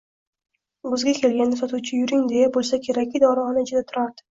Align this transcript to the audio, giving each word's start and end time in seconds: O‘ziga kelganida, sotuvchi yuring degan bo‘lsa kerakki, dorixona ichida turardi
O‘ziga 0.93 1.13
kelganida, 1.19 1.61
sotuvchi 1.61 2.03
yuring 2.03 2.27
degan 2.35 2.59
bo‘lsa 2.59 2.85
kerakki, 2.91 3.27
dorixona 3.31 3.69
ichida 3.69 3.91
turardi 3.91 4.25